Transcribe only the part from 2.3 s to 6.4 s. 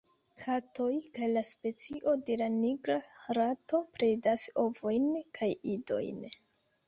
la Nigra rato predas ovojn kaj idojn.